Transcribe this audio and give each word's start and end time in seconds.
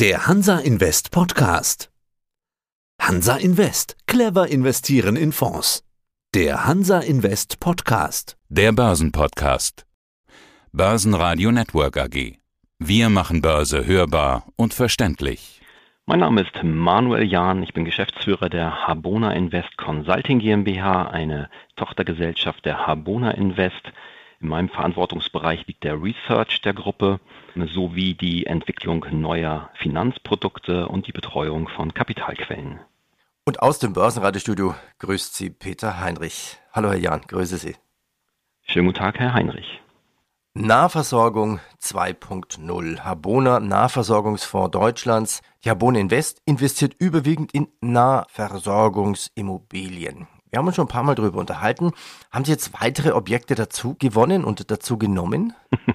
Der 0.00 0.28
Hansa 0.28 0.60
Invest 0.60 1.10
Podcast. 1.10 1.90
Hansa 3.02 3.36
Invest. 3.36 3.96
Clever 4.06 4.46
investieren 4.46 5.16
in 5.16 5.32
Fonds. 5.32 5.82
Der 6.36 6.66
Hansa 6.66 7.00
Invest 7.00 7.58
Podcast. 7.58 8.36
Der 8.48 8.70
Börsenpodcast. 8.70 9.86
Börsenradio 10.70 11.50
Network 11.50 11.96
AG. 11.96 12.38
Wir 12.78 13.08
machen 13.08 13.42
Börse 13.42 13.86
hörbar 13.86 14.44
und 14.54 14.72
verständlich. 14.72 15.60
Mein 16.06 16.20
Name 16.20 16.42
ist 16.42 16.62
Manuel 16.62 17.24
Jahn. 17.24 17.64
Ich 17.64 17.74
bin 17.74 17.84
Geschäftsführer 17.84 18.48
der 18.48 18.86
Habona 18.86 19.32
Invest 19.32 19.76
Consulting 19.78 20.38
GmbH, 20.38 21.10
eine 21.10 21.50
Tochtergesellschaft 21.74 22.64
der 22.64 22.86
Habona 22.86 23.32
Invest. 23.32 23.82
In 24.40 24.48
meinem 24.48 24.68
Verantwortungsbereich 24.68 25.66
liegt 25.66 25.82
der 25.82 26.00
Research 26.00 26.60
der 26.62 26.72
Gruppe 26.72 27.18
sowie 27.74 28.14
die 28.14 28.46
Entwicklung 28.46 29.04
neuer 29.10 29.68
Finanzprodukte 29.80 30.86
und 30.86 31.08
die 31.08 31.12
Betreuung 31.12 31.66
von 31.68 31.92
Kapitalquellen. 31.92 32.78
Und 33.44 33.60
aus 33.62 33.80
dem 33.80 33.94
Börsenradiostudio 33.94 34.76
grüßt 35.00 35.34
Sie 35.34 35.50
Peter 35.50 35.98
Heinrich. 36.00 36.56
Hallo 36.72 36.90
Herr 36.90 36.98
Jahn, 36.98 37.22
grüße 37.22 37.56
Sie. 37.56 37.74
Schönen 38.62 38.86
guten 38.86 38.98
Tag, 38.98 39.18
Herr 39.18 39.34
Heinrich. 39.34 39.80
Nahversorgung 40.54 41.58
2.0. 41.80 43.00
Habona 43.00 43.58
Nahversorgungsfonds 43.58 44.70
Deutschlands. 44.70 45.42
Die 45.64 45.70
Habona 45.70 45.98
Invest 45.98 46.42
investiert 46.44 46.94
überwiegend 46.98 47.52
in 47.54 47.66
Nahversorgungsimmobilien. 47.80 50.28
Wir 50.50 50.58
haben 50.58 50.66
uns 50.66 50.76
schon 50.76 50.86
ein 50.86 50.92
paar 50.92 51.02
Mal 51.02 51.14
darüber 51.14 51.38
unterhalten. 51.38 51.92
Haben 52.30 52.44
Sie 52.44 52.52
jetzt 52.52 52.80
weitere 52.80 53.12
Objekte 53.12 53.54
dazu 53.54 53.96
gewonnen 53.98 54.44
und 54.44 54.70
dazu 54.70 54.98
genommen? 54.98 55.52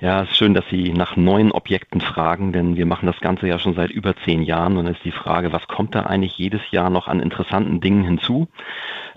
Ja, 0.00 0.22
es 0.22 0.30
ist 0.30 0.36
schön, 0.36 0.54
dass 0.54 0.64
Sie 0.70 0.92
nach 0.92 1.16
neuen 1.16 1.50
Objekten 1.50 2.00
fragen, 2.00 2.52
denn 2.52 2.76
wir 2.76 2.86
machen 2.86 3.06
das 3.06 3.18
Ganze 3.18 3.48
ja 3.48 3.58
schon 3.58 3.74
seit 3.74 3.90
über 3.90 4.14
zehn 4.24 4.42
Jahren 4.42 4.76
und 4.76 4.86
ist 4.86 5.04
die 5.04 5.10
Frage, 5.10 5.52
was 5.52 5.66
kommt 5.66 5.96
da 5.96 6.04
eigentlich 6.04 6.38
jedes 6.38 6.60
Jahr 6.70 6.88
noch 6.88 7.08
an 7.08 7.18
interessanten 7.18 7.80
Dingen 7.80 8.04
hinzu? 8.04 8.46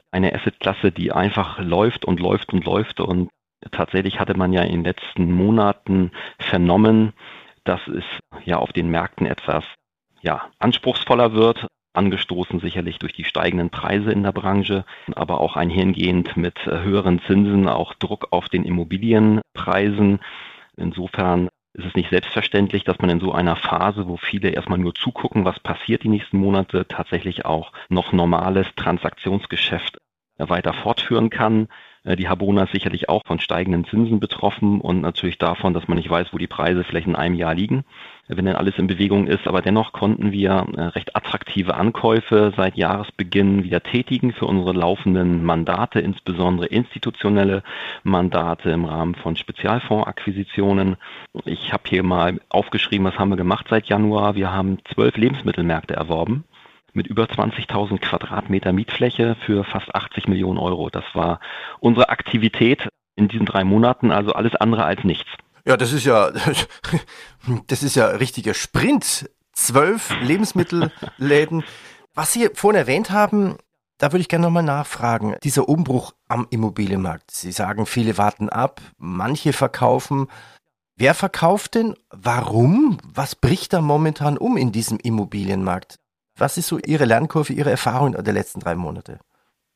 Eine 0.10 0.34
Assetklasse, 0.34 0.92
die 0.92 1.12
einfach 1.12 1.60
läuft 1.60 2.04
und 2.04 2.20
läuft 2.20 2.52
und 2.52 2.66
läuft 2.66 3.00
und 3.00 3.30
tatsächlich 3.70 4.20
hatte 4.20 4.36
man 4.36 4.54
ja 4.54 4.64
in 4.64 4.72
den 4.72 4.84
letzten 4.84 5.32
Monaten 5.32 6.14
vernommen, 6.40 7.14
dass 7.64 7.88
es 7.88 8.04
ja 8.44 8.58
auf 8.58 8.74
den 8.74 8.90
Märkten 8.90 9.28
etwas 9.28 9.64
ja, 10.22 10.50
anspruchsvoller 10.58 11.34
wird, 11.34 11.68
angestoßen 11.94 12.60
sicherlich 12.60 13.00
durch 13.00 13.14
die 13.14 13.24
steigenden 13.24 13.70
Preise 13.70 14.12
in 14.12 14.24
der 14.24 14.32
Branche, 14.32 14.86
aber 15.14 15.42
auch 15.42 15.56
einhergehend 15.56 16.38
mit 16.38 16.66
äh, 16.68 16.82
höheren 16.84 17.22
Zinsen, 17.28 17.68
auch 17.68 17.94
Druck 17.96 18.28
auf 18.32 18.50
den 18.50 18.64
Immobilienpreisen. 18.64 20.20
Insofern 20.78 21.50
ist 21.74 21.86
es 21.86 21.96
nicht 21.96 22.10
selbstverständlich, 22.10 22.84
dass 22.84 23.00
man 23.00 23.10
in 23.10 23.20
so 23.20 23.32
einer 23.32 23.56
Phase, 23.56 24.08
wo 24.08 24.18
viele 24.18 24.50
erstmal 24.50 24.80
nur 24.80 24.94
zugucken, 24.94 25.46
was 25.46 25.60
passiert 25.60 26.04
die 26.04 26.10
nächsten 26.10 26.38
Monate, 26.38 26.86
tatsächlich 26.88 27.46
auch 27.46 27.72
noch 27.90 28.12
normales 28.12 28.68
Transaktionsgeschäft 28.76 29.98
weiter 30.38 30.74
fortführen 30.74 31.30
kann. 31.30 31.68
Äh, 32.04 32.16
die 32.16 32.30
Habona 32.30 32.64
ist 32.64 32.74
sicherlich 32.74 33.10
auch 33.10 33.24
von 33.26 33.40
steigenden 33.40 33.86
Zinsen 33.86 34.20
betroffen 34.20 34.82
und 34.82 35.02
natürlich 35.02 35.38
davon, 35.38 35.74
dass 35.74 35.88
man 35.88 35.98
nicht 35.98 36.10
weiß, 36.10 36.28
wo 36.32 36.38
die 36.38 36.48
Preise 36.48 36.84
vielleicht 36.84 37.08
in 37.08 37.16
einem 37.16 37.36
Jahr 37.36 37.54
liegen, 37.54 37.84
wenn 38.28 38.46
denn 38.46 38.56
alles 38.56 38.78
in 38.78 38.88
Bewegung 38.88 39.28
ist. 39.28 39.48
Aber 39.48 39.62
dennoch 39.62 39.94
konnten 39.94 40.32
wir 40.32 40.66
äh, 40.76 40.82
recht 40.82 41.16
attraktive 41.16 41.76
Ankäufe 41.76 42.54
seit 42.56 42.76
Jahresbeginn 42.76 43.64
wieder 43.64 43.82
tätigen 43.82 44.34
für 44.34 44.46
unsere 44.46 44.74
laufenden 44.74 45.44
Mandate, 45.44 46.00
insbesondere 46.00 46.68
institutionelle 46.68 47.64
Mandate 48.04 48.72
im 48.72 48.86
Rahmen 48.86 49.16
von 49.16 49.36
Spezialfondsakquisitionen. 49.36 50.98
Ich 51.46 51.74
habe 51.74 51.84
hier 51.88 52.04
mal 52.04 52.40
aufgeschrieben, 52.50 53.06
was 53.06 53.18
haben 53.18 53.30
wir 53.30 53.38
gemacht 53.38 53.68
seit 53.70 53.88
Januar. 53.88 54.36
Wir 54.36 54.52
haben 54.52 54.80
zwölf 54.94 55.18
Lebensmittelmärkte 55.18 55.96
erworben 55.96 56.46
mit 56.94 57.08
über 57.08 57.26
20.000 57.26 58.00
Quadratmeter 58.00 58.74
Mietfläche 58.74 59.36
für 59.46 59.64
fast 59.64 59.94
80 59.94 60.28
Millionen 60.28 60.58
Euro. 60.58 60.90
Das 60.90 61.06
war 61.14 61.40
unsere 61.80 62.10
Aktivität 62.10 62.90
in 63.16 63.28
diesen 63.28 63.46
drei 63.46 63.64
Monaten, 63.64 64.12
also 64.12 64.34
alles 64.34 64.56
andere 64.56 64.84
als 64.84 65.04
nichts. 65.04 65.30
Ja, 65.66 65.78
das 65.78 65.94
ist 65.94 66.06
ja, 66.06 66.32
das 67.68 67.84
ist 67.84 67.96
ja 67.96 68.08
richtiger 68.08 68.54
Sprint. 68.54 69.30
Zwölf 69.54 70.16
Lebensmittelläden. 70.22 71.64
Was 72.14 72.34
Sie 72.34 72.50
vorhin 72.54 72.80
erwähnt 72.80 73.12
haben, 73.12 73.58
da 73.98 74.12
würde 74.12 74.22
ich 74.22 74.30
gerne 74.30 74.46
nochmal 74.46 74.64
nachfragen. 74.64 75.36
Dieser 75.44 75.70
Umbruch 75.70 76.14
am 76.28 76.48
Immobilienmarkt. 76.50 77.30
Sie 77.30 77.52
sagen, 77.52 77.86
viele 77.86 78.18
warten 78.18 78.50
ab, 78.50 78.82
manche 78.98 79.54
verkaufen. 79.54 80.28
Wer 80.96 81.14
verkauft 81.14 81.76
denn? 81.76 81.96
Warum? 82.10 82.98
Was 83.04 83.36
bricht 83.36 83.74
da 83.74 83.82
momentan 83.82 84.38
um 84.38 84.58
in 84.58 84.72
diesem 84.72 84.98
Immobilienmarkt? 84.98 86.01
Was 86.42 86.58
ist 86.58 86.70
so 86.70 86.80
Ihre 86.80 87.06
Lernkurve, 87.06 87.54
Ihre 87.54 87.70
Erfahrung 87.70 88.14
der 88.14 88.34
letzten 88.34 88.62
drei 88.62 88.74
Monate? 88.74 89.20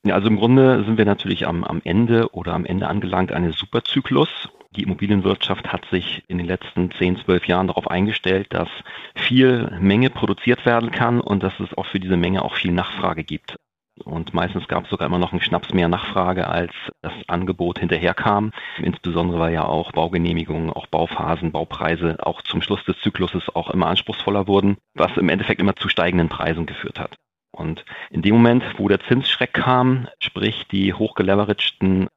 Ja, 0.03 0.15
also 0.15 0.27
im 0.27 0.37
Grunde 0.37 0.83
sind 0.83 0.97
wir 0.97 1.05
natürlich 1.05 1.45
am, 1.45 1.63
am 1.63 1.79
Ende 1.83 2.33
oder 2.33 2.53
am 2.53 2.65
Ende 2.65 2.87
angelangt 2.87 3.31
eines 3.31 3.55
Superzyklus. 3.55 4.29
Die 4.75 4.81
Immobilienwirtschaft 4.81 5.71
hat 5.71 5.85
sich 5.91 6.23
in 6.27 6.39
den 6.39 6.47
letzten 6.47 6.89
10, 6.89 7.17
12 7.23 7.45
Jahren 7.45 7.67
darauf 7.67 7.87
eingestellt, 7.87 8.47
dass 8.49 8.67
viel 9.15 9.77
Menge 9.79 10.09
produziert 10.09 10.65
werden 10.65 10.89
kann 10.89 11.21
und 11.21 11.43
dass 11.43 11.53
es 11.59 11.71
auch 11.77 11.85
für 11.85 11.99
diese 11.99 12.17
Menge 12.17 12.41
auch 12.41 12.55
viel 12.55 12.71
Nachfrage 12.71 13.23
gibt. 13.23 13.57
Und 14.03 14.33
meistens 14.33 14.67
gab 14.67 14.83
es 14.83 14.89
sogar 14.89 15.07
immer 15.07 15.19
noch 15.19 15.31
einen 15.31 15.41
Schnaps 15.41 15.73
mehr 15.73 15.87
Nachfrage, 15.87 16.47
als 16.47 16.73
das 17.01 17.13
Angebot 17.27 17.79
hinterherkam. 17.79 18.51
Insbesondere 18.79 19.39
weil 19.39 19.53
ja 19.53 19.63
auch 19.65 19.93
Baugenehmigungen, 19.93 20.69
auch 20.69 20.87
Bauphasen, 20.87 21.53
Baupreise 21.53 22.17
auch 22.19 22.41
zum 22.41 22.61
Schluss 22.61 22.83
des 22.83 22.99
Zykluses 22.99 23.43
auch 23.55 23.69
immer 23.69 23.87
anspruchsvoller 23.87 24.47
wurden, 24.47 24.77
was 24.95 25.15
im 25.15 25.29
Endeffekt 25.29 25.61
immer 25.61 25.75
zu 25.75 25.87
steigenden 25.87 26.27
Preisen 26.27 26.65
geführt 26.65 26.99
hat. 26.99 27.15
Und 27.51 27.85
in 28.09 28.21
dem 28.21 28.35
Moment, 28.35 28.63
wo 28.77 28.89
der 28.89 28.99
Zinsschreck 28.99 29.53
kam, 29.53 30.09
sprich 30.19 30.67
die 30.67 30.93
hochgeleveragten 30.93 32.09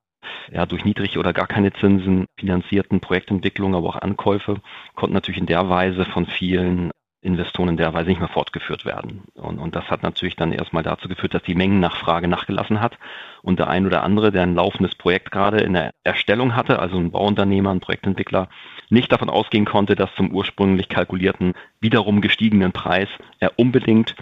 ja, 0.50 0.66
durch 0.66 0.84
niedrig 0.84 1.16
oder 1.16 1.32
gar 1.32 1.46
keine 1.46 1.72
Zinsen 1.72 2.26
finanzierten 2.38 3.00
Projektentwicklungen, 3.00 3.76
aber 3.76 3.88
auch 3.88 3.96
Ankäufe 3.96 4.60
konnten 4.94 5.14
natürlich 5.14 5.40
in 5.40 5.46
der 5.46 5.68
Weise 5.68 6.04
von 6.06 6.26
vielen 6.26 6.90
Investoren 7.20 7.70
in 7.70 7.76
der 7.76 7.92
Weise 7.94 8.10
nicht 8.10 8.20
mehr 8.20 8.28
fortgeführt 8.28 8.84
werden. 8.84 9.24
Und, 9.34 9.58
und 9.58 9.74
das 9.74 9.90
hat 9.90 10.04
natürlich 10.04 10.36
dann 10.36 10.52
erstmal 10.52 10.84
dazu 10.84 11.08
geführt, 11.08 11.34
dass 11.34 11.42
die 11.42 11.56
Mengennachfrage 11.56 12.28
nachgelassen 12.28 12.80
hat 12.80 12.96
und 13.42 13.58
der 13.58 13.68
ein 13.68 13.86
oder 13.86 14.04
andere, 14.04 14.30
der 14.30 14.44
ein 14.44 14.54
laufendes 14.54 14.94
Projekt 14.94 15.32
gerade 15.32 15.58
in 15.58 15.72
der 15.72 15.92
Erstellung 16.04 16.54
hatte, 16.54 16.78
also 16.78 16.96
ein 16.96 17.10
Bauunternehmer, 17.10 17.70
ein 17.70 17.80
Projektentwickler, 17.80 18.48
nicht 18.88 19.10
davon 19.10 19.30
ausgehen 19.30 19.64
konnte, 19.64 19.96
dass 19.96 20.14
zum 20.14 20.30
ursprünglich 20.30 20.88
kalkulierten, 20.88 21.54
wiederum 21.80 22.20
gestiegenen 22.20 22.72
Preis 22.72 23.08
er 23.40 23.58
unbedingt 23.58 24.14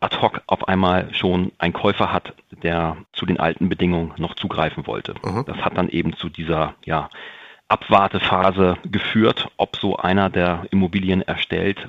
ad 0.00 0.20
hoc 0.20 0.42
auf 0.46 0.68
einmal 0.68 1.14
schon 1.14 1.52
einen 1.58 1.72
Käufer 1.72 2.12
hat, 2.12 2.34
der 2.62 2.98
zu 3.12 3.24
den 3.24 3.40
alten 3.40 3.70
Bedingungen 3.70 4.12
noch 4.18 4.34
zugreifen 4.34 4.86
wollte. 4.86 5.14
Mhm. 5.24 5.44
Das 5.46 5.56
hat 5.58 5.78
dann 5.78 5.88
eben 5.88 6.14
zu 6.16 6.28
dieser, 6.28 6.74
ja, 6.84 7.08
Abwartephase 7.72 8.76
geführt, 8.84 9.48
ob 9.56 9.76
so 9.76 9.96
einer, 9.96 10.28
der 10.28 10.66
Immobilien 10.70 11.22
erstellt, 11.22 11.88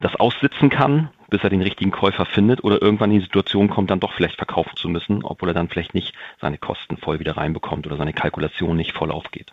das 0.00 0.16
aussitzen 0.16 0.70
kann, 0.70 1.10
bis 1.28 1.42
er 1.42 1.50
den 1.50 1.62
richtigen 1.62 1.90
Käufer 1.90 2.24
findet 2.26 2.64
oder 2.64 2.82
irgendwann 2.82 3.10
in 3.10 3.18
die 3.18 3.24
Situation 3.24 3.68
kommt, 3.68 3.90
dann 3.90 4.00
doch 4.00 4.14
vielleicht 4.14 4.36
verkaufen 4.36 4.76
zu 4.76 4.88
müssen, 4.88 5.22
obwohl 5.22 5.50
er 5.50 5.54
dann 5.54 5.68
vielleicht 5.68 5.94
nicht 5.94 6.14
seine 6.40 6.58
Kosten 6.58 6.96
voll 6.96 7.20
wieder 7.20 7.36
reinbekommt 7.36 7.86
oder 7.86 7.96
seine 7.96 8.14
Kalkulation 8.14 8.76
nicht 8.76 8.96
voll 8.96 9.12
aufgeht. 9.12 9.52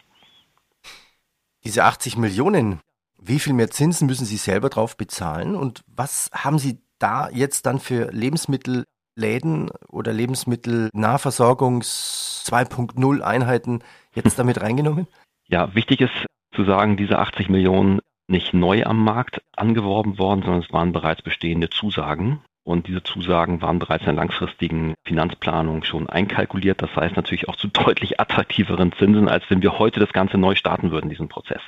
Diese 1.63 1.83
80 1.83 2.17
Millionen, 2.17 2.79
wie 3.21 3.39
viel 3.39 3.53
mehr 3.53 3.69
Zinsen 3.69 4.07
müssen 4.07 4.25
Sie 4.25 4.37
selber 4.37 4.69
drauf 4.69 4.95
bezahlen 4.95 5.55
und 5.55 5.83
was 5.87 6.29
haben 6.33 6.59
Sie 6.59 6.79
da 6.97 7.29
jetzt 7.29 7.65
dann 7.65 7.79
für 7.79 8.09
Lebensmittelläden 8.11 9.71
oder 9.89 10.13
Lebensmittelnahversorgungs 10.13 12.45
2.0 12.47 13.21
Einheiten 13.21 13.79
jetzt 14.13 14.39
damit 14.47 14.61
reingenommen? 14.61 15.07
Ja, 15.47 15.75
wichtig 15.75 15.99
ist 16.01 16.25
zu 16.55 16.63
sagen, 16.63 16.97
diese 16.97 17.19
80 17.19 17.49
Millionen 17.49 17.99
nicht 18.27 18.53
neu 18.53 18.83
am 18.83 19.03
Markt 19.03 19.41
angeworben 19.55 20.17
worden, 20.17 20.43
sondern 20.43 20.61
es 20.61 20.73
waren 20.73 20.91
bereits 20.91 21.21
bestehende 21.21 21.69
Zusagen. 21.69 22.41
Und 22.63 22.87
diese 22.87 23.01
Zusagen 23.01 23.61
waren 23.61 23.79
bereits 23.79 24.01
in 24.01 24.07
der 24.07 24.15
langfristigen 24.15 24.95
Finanzplanung 25.05 25.85
schon 25.85 26.09
einkalkuliert. 26.09 26.81
Das 26.81 26.93
heißt 26.93 27.15
natürlich 27.15 27.47
auch 27.47 27.55
zu 27.55 27.67
deutlich 27.73 28.19
attraktiveren 28.19 28.91
Zinsen, 28.91 29.29
als 29.29 29.49
wenn 29.49 29.61
wir 29.61 29.79
heute 29.79 30.01
das 30.01 30.11
Ganze 30.11 30.37
neu 30.37 30.55
starten 30.55 30.91
würden, 30.91 31.09
diesen 31.09 31.29
Prozess. 31.29 31.61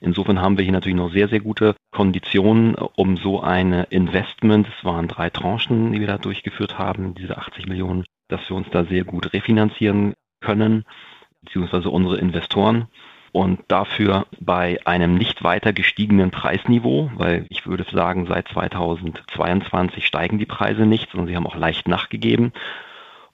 Insofern 0.00 0.40
haben 0.40 0.56
wir 0.56 0.64
hier 0.64 0.72
natürlich 0.72 0.96
noch 0.96 1.12
sehr, 1.12 1.28
sehr 1.28 1.40
gute 1.40 1.76
Konditionen, 1.92 2.74
um 2.74 3.18
so 3.18 3.42
ein 3.42 3.72
Investment, 3.90 4.66
es 4.66 4.82
waren 4.82 5.08
drei 5.08 5.28
Tranchen, 5.28 5.92
die 5.92 6.00
wir 6.00 6.06
da 6.06 6.16
durchgeführt 6.16 6.78
haben, 6.78 7.14
diese 7.14 7.36
80 7.36 7.66
Millionen, 7.66 8.06
dass 8.28 8.40
wir 8.48 8.56
uns 8.56 8.68
da 8.70 8.84
sehr 8.84 9.04
gut 9.04 9.34
refinanzieren 9.34 10.14
können, 10.40 10.84
beziehungsweise 11.42 11.90
unsere 11.90 12.16
Investoren 12.16 12.88
und 13.36 13.60
dafür 13.68 14.24
bei 14.40 14.78
einem 14.86 15.14
nicht 15.14 15.44
weiter 15.44 15.74
gestiegenen 15.74 16.30
Preisniveau, 16.30 17.10
weil 17.16 17.44
ich 17.50 17.66
würde 17.66 17.84
sagen, 17.92 18.26
seit 18.26 18.48
2022 18.48 20.06
steigen 20.06 20.38
die 20.38 20.46
Preise 20.46 20.86
nicht, 20.86 21.10
sondern 21.10 21.28
sie 21.28 21.36
haben 21.36 21.46
auch 21.46 21.54
leicht 21.54 21.86
nachgegeben. 21.86 22.54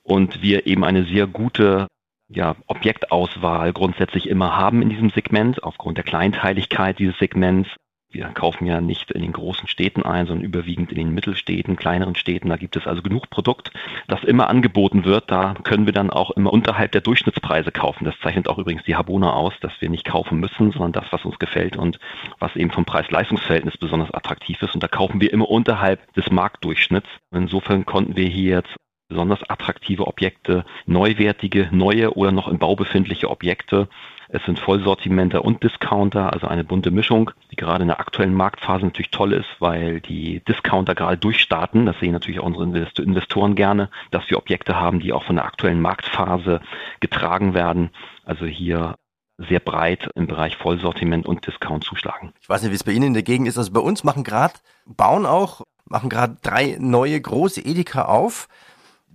Und 0.03 0.43
wir 0.43 0.67
eben 0.67 0.83
eine 0.83 1.05
sehr 1.05 1.29
gute 1.29 1.87
ja, 2.29 2.57
Objektauswahl 2.67 3.73
grundsätzlich 3.73 4.29
immer 4.29 4.57
haben 4.57 4.83
in 4.83 4.91
diesem 4.91 5.11
Segment, 5.11 5.63
aufgrund 5.63 5.99
der 5.99 6.05
Kleinteiligkeit 6.05 6.99
dieses 6.99 7.17
Segments, 7.19 7.71
Wir 8.13 8.27
kaufen 8.27 8.67
ja 8.67 8.83
nicht 8.83 9.11
in 9.11 9.23
den 9.23 9.33
großen 9.33 9.69
Städten 9.69 10.03
ein, 10.03 10.27
sondern 10.27 10.45
überwiegend 10.45 10.91
in 10.91 10.99
den 10.99 11.15
Mittelstädten, 11.15 11.77
kleineren 11.77 12.15
Städten. 12.15 12.51
Da 12.51 12.57
gibt 12.57 12.77
es 12.77 12.87
also 12.87 13.01
genug 13.01 13.31
Produkt, 13.31 13.71
das 14.07 14.23
immer 14.23 14.51
angeboten 14.51 15.05
wird. 15.05 15.31
Da 15.31 15.55
können 15.65 15.87
wir 15.87 15.95
dann 15.95 16.11
auch 16.11 16.31
immer 16.33 16.53
unterhalb 16.53 16.93
der 16.93 17.01
Durchschnittspreise 17.01 17.73
kaufen. 17.73 18.05
Das 18.05 18.15
zeichnet 18.23 18.49
auch 18.49 18.59
übrigens 18.59 18.85
die 18.85 18.97
Habona 18.97 19.33
aus, 19.33 19.55
dass 19.61 19.73
wir 19.81 19.89
nicht 19.89 20.05
kaufen 20.05 20.41
müssen, 20.41 20.73
sondern 20.73 20.93
das, 20.93 21.11
was 21.11 21.25
uns 21.25 21.39
gefällt 21.39 21.77
und 21.77 21.99
was 22.39 22.55
eben 22.55 22.71
vom 22.71 22.85
Preis-Leistungs-Verhältnis 22.85 23.79
besonders 23.79 24.13
attraktiv 24.13 24.61
ist. 24.61 24.75
Und 24.75 24.83
da 24.83 24.89
kaufen 24.89 25.21
wir 25.21 25.33
immer 25.33 25.49
unterhalb 25.49 26.13
des 26.13 26.31
Marktdurchschnitts. 26.31 27.09
Insofern 27.31 27.87
konnten 27.87 28.15
wir 28.15 28.29
hier 28.29 28.57
jetzt 28.57 28.77
besonders 29.13 29.49
attraktive 29.49 30.07
Objekte, 30.07 30.65
neuwertige, 30.87 31.69
neue 31.71 32.15
oder 32.15 32.33
noch 32.33 32.49
im 32.49 32.59
Bau 32.59 32.75
befindliche 32.75 33.31
Objekte. 33.31 33.89
Es 34.29 34.43
sind 34.47 34.59
Vollsortimenter 34.59 35.45
und 35.45 35.63
Discounter, 35.63 36.33
also 36.33 36.47
eine 36.47 36.65
bunte 36.65 36.91
Mischung, 36.91 37.31
die 37.51 37.57
gerade 37.57 37.83
in 37.83 37.89
der 37.89 38.01
aktuellen 38.01 38.33
Marktphase 38.33 38.87
natürlich 38.87 39.11
toll 39.11 39.35
ist, 39.35 39.49
weil 39.59 40.01
die 40.01 40.41
Discounter 40.49 40.95
gerade 40.95 41.19
durchstarten. 41.19 41.85
Das 41.85 42.01
sehen 42.01 42.13
natürlich 42.13 42.41
auch 42.41 42.47
unsere 42.47 42.89
Investoren 43.03 43.55
gerne, 43.55 43.91
dass 44.11 44.29
wir 44.31 44.39
Objekte 44.39 44.75
haben, 44.81 45.01
die 45.01 45.13
auch 45.13 45.25
von 45.25 45.37
der 45.37 45.45
aktuellen 45.45 45.83
Marktphase 45.83 46.63
getragen 47.01 47.53
werden. 47.53 47.91
Also 48.25 48.47
hier 48.47 48.97
sehr 49.37 49.61
breit 49.61 50.09
im 50.15 50.27
Bereich 50.27 50.57
Vollsortiment 50.57 51.27
und 51.27 51.47
Discount 51.47 51.85
zuschlagen. 51.85 52.33
Ich 52.41 52.49
weiß 52.49 52.63
nicht, 52.63 52.71
wie 52.71 52.77
es 52.77 52.85
bei 52.85 52.93
Ihnen 52.93 53.09
in 53.09 53.15
der 53.15 53.23
Gegend 53.23 53.49
ist. 53.49 53.59
Also 53.59 53.73
bei 53.73 53.81
uns 53.81 54.03
machen 54.03 54.25
gerade, 54.25 54.55
bauen 54.87 55.27
auch, 55.27 55.61
machen 55.85 56.09
gerade 56.09 56.39
drei 56.43 56.79
neue 56.81 57.21
große 57.21 57.61
Edeka 57.61 58.07
auf. 58.07 58.49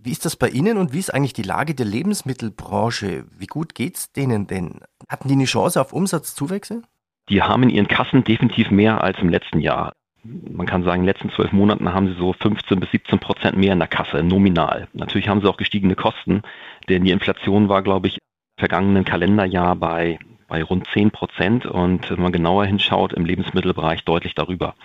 Wie 0.03 0.11
ist 0.11 0.25
das 0.25 0.35
bei 0.35 0.49
Ihnen 0.49 0.77
und 0.77 0.93
wie 0.93 0.99
ist 0.99 1.13
eigentlich 1.13 1.33
die 1.33 1.43
Lage 1.43 1.73
der 1.73 1.85
Lebensmittelbranche? 1.85 3.25
Wie 3.37 3.47
gut 3.47 3.73
geht's 3.73 4.11
denen 4.11 4.47
denn? 4.47 4.81
Hatten 5.09 5.27
die 5.27 5.33
eine 5.33 5.45
Chance 5.45 5.81
auf 5.81 5.91
Umsatzzuwächse? 5.91 6.83
Die 7.29 7.41
haben 7.41 7.63
in 7.63 7.69
ihren 7.69 7.87
Kassen 7.87 8.23
definitiv 8.23 8.71
mehr 8.71 9.03
als 9.03 9.17
im 9.19 9.29
letzten 9.29 9.59
Jahr. 9.59 9.93
Man 10.23 10.67
kann 10.67 10.83
sagen, 10.83 11.01
in 11.01 11.07
den 11.07 11.13
letzten 11.13 11.29
zwölf 11.31 11.51
Monaten 11.51 11.93
haben 11.93 12.07
sie 12.07 12.15
so 12.17 12.33
15 12.33 12.79
bis 12.79 12.91
17 12.91 13.19
Prozent 13.19 13.57
mehr 13.57 13.73
in 13.73 13.79
der 13.79 13.87
Kasse, 13.87 14.23
nominal. 14.23 14.87
Natürlich 14.93 15.29
haben 15.29 15.41
sie 15.41 15.47
auch 15.47 15.57
gestiegene 15.57 15.95
Kosten, 15.95 16.41
denn 16.89 17.03
die 17.03 17.11
Inflation 17.11 17.69
war, 17.69 17.81
glaube 17.81 18.07
ich, 18.07 18.15
im 18.15 18.59
vergangenen 18.59 19.03
Kalenderjahr 19.03 19.75
bei 19.75 20.19
bei 20.47 20.63
rund 20.63 20.87
10 20.93 21.11
Prozent 21.11 21.65
und 21.65 22.09
wenn 22.09 22.21
man 22.21 22.31
genauer 22.31 22.65
hinschaut, 22.65 23.13
im 23.13 23.25
Lebensmittelbereich 23.25 24.03
deutlich 24.05 24.33
darüber. 24.33 24.75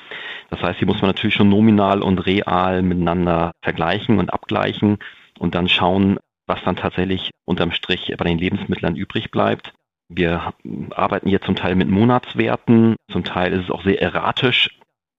Das 0.50 0.60
heißt, 0.60 0.78
hier 0.78 0.86
muss 0.86 1.00
man 1.00 1.10
natürlich 1.10 1.34
schon 1.34 1.48
nominal 1.48 2.02
und 2.02 2.18
real 2.18 2.82
miteinander 2.82 3.52
vergleichen 3.62 4.18
und 4.18 4.32
abgleichen 4.32 4.98
und 5.38 5.54
dann 5.54 5.68
schauen, 5.68 6.18
was 6.46 6.62
dann 6.64 6.76
tatsächlich 6.76 7.30
unterm 7.44 7.72
Strich 7.72 8.12
bei 8.16 8.24
den 8.24 8.38
Lebensmitteln 8.38 8.96
übrig 8.96 9.30
bleibt. 9.30 9.72
Wir 10.08 10.52
arbeiten 10.90 11.28
hier 11.28 11.40
zum 11.40 11.54
Teil 11.54 11.74
mit 11.74 11.88
Monatswerten, 11.88 12.96
zum 13.10 13.24
Teil 13.24 13.52
ist 13.52 13.64
es 13.64 13.70
auch 13.70 13.82
sehr 13.82 14.02
erratisch. 14.02 14.68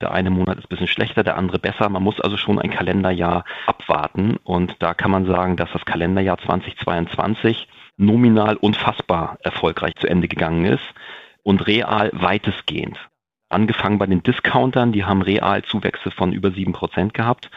Der 0.02 0.12
eine 0.12 0.30
Monat 0.30 0.58
ist 0.58 0.66
ein 0.66 0.70
bisschen 0.70 0.88
schlechter, 0.88 1.24
der 1.24 1.38
andere 1.38 1.60
besser. 1.60 1.88
Man 1.90 2.04
muss 2.04 2.20
also 2.20 2.38
schon 2.38 2.60
ein 2.60 2.72
Kalenderjahr 2.72 3.46
abwarten. 3.66 4.38
Und 4.44 4.76
da 4.80 4.94
kann 4.94 5.12
man 5.12 5.26
sagen, 5.26 5.56
dass 5.56 5.72
das 5.72 5.86
Kalenderjahr 5.86 6.38
2022 6.40 7.68
nominal 7.98 8.58
unfassbar 8.58 9.38
erfolgreich 9.42 9.96
zu 9.96 10.08
Ende 10.08 10.28
gegangen 10.28 10.66
ist 10.66 10.84
und 11.44 11.68
real 11.68 12.10
weitestgehend. 12.14 13.00
Angefangen 13.50 14.00
bei 14.00 14.08
den 14.08 14.24
Discountern, 14.24 14.92
die 14.92 15.06
haben 15.06 15.22
real 15.22 15.62
Zuwächse 15.64 16.10
von 16.12 16.34
über 16.34 16.52
sieben 16.52 16.74
Prozent 16.74 17.14
gehabt, 17.14 17.52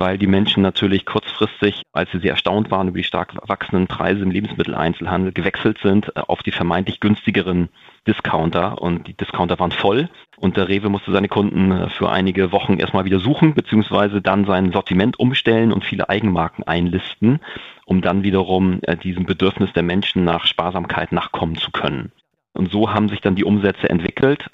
weil 0.00 0.16
die 0.16 0.26
Menschen 0.26 0.62
natürlich 0.62 1.04
kurzfristig, 1.04 1.82
als 1.92 2.10
sie 2.10 2.20
sehr 2.20 2.32
erstaunt 2.32 2.70
waren 2.70 2.88
über 2.88 2.96
die 2.96 3.04
stark 3.04 3.34
wachsenden 3.46 3.86
Preise 3.86 4.22
im 4.22 4.30
Lebensmitteleinzelhandel, 4.30 5.32
gewechselt 5.32 5.78
sind 5.82 6.08
äh, 6.16 6.20
auf 6.20 6.42
die 6.42 6.52
vermeintlich 6.52 7.00
günstigeren 7.00 7.68
Discounter 8.08 8.80
und 8.80 9.06
die 9.06 9.12
Discounter 9.12 9.58
waren 9.58 9.72
voll 9.72 10.08
und 10.38 10.56
der 10.56 10.68
Rewe 10.68 10.88
musste 10.88 11.12
seine 11.12 11.28
Kunden 11.28 11.70
äh, 11.70 11.90
für 11.90 12.10
einige 12.10 12.50
Wochen 12.50 12.78
erstmal 12.78 13.04
wieder 13.04 13.20
suchen, 13.20 13.52
beziehungsweise 13.52 14.22
dann 14.22 14.46
sein 14.46 14.72
Sortiment 14.72 15.20
umstellen 15.20 15.70
und 15.70 15.84
viele 15.84 16.08
Eigenmarken 16.08 16.66
einlisten, 16.66 17.40
um 17.84 18.00
dann 18.00 18.22
wiederum 18.22 18.80
äh, 18.82 18.96
diesem 18.96 19.26
Bedürfnis 19.26 19.70
der 19.74 19.82
Menschen 19.82 20.24
nach 20.24 20.46
Sparsamkeit 20.46 21.12
nachkommen 21.12 21.56
zu 21.56 21.70
können. 21.72 22.10
Und 22.54 22.72
so 22.72 22.92
haben 22.92 23.10
sich 23.10 23.20
dann 23.20 23.36
die 23.36 23.44
Umsätze 23.44 23.90
entwickelt. 23.90 24.48